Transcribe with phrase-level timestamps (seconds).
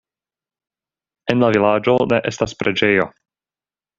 [1.33, 3.09] En la vilaĝo ne estas preĝejo.